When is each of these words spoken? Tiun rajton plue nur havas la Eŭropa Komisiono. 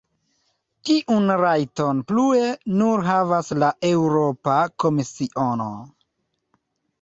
Tiun 0.87 1.27
rajton 1.41 1.99
plue 2.11 2.47
nur 2.79 3.03
havas 3.09 3.53
la 3.65 3.69
Eŭropa 3.91 4.57
Komisiono. 4.85 5.69